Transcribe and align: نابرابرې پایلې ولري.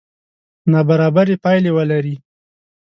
نابرابرې 0.71 1.35
پایلې 1.43 1.71
ولري. 1.77 2.15